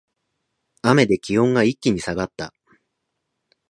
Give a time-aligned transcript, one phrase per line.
[0.81, 2.55] 雨で気温が一気に下がった